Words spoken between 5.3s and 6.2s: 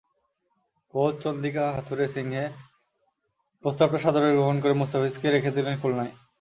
রেখে দিলেন খুলনায়।